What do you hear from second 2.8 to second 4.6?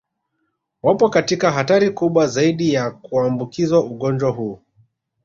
kuambukizwa ugonjwa huu